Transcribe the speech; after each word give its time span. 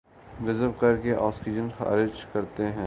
جذب 0.45 0.79
کرکے 0.79 1.15
آکسیجن 1.15 1.67
خارج 1.77 2.25
کرتے 2.33 2.65
ہیں 2.65 2.71